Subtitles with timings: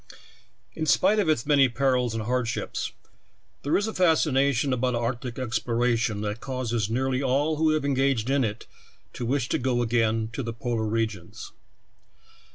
[0.39, 2.91] \ N Spite of its many perils and hard 'I'in ships,
[3.61, 7.69] there is a fascination about ^~ liJi arctic exploration that causes near ly all who
[7.69, 8.65] have engaged in it
[9.13, 11.51] to wish to go again to the polar re gions.